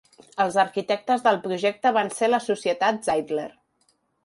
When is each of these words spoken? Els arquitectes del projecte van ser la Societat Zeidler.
Els 0.45 0.55
arquitectes 0.61 1.25
del 1.27 1.37
projecte 1.43 1.93
van 1.99 2.11
ser 2.17 2.31
la 2.33 2.41
Societat 2.47 3.07
Zeidler. 3.11 3.49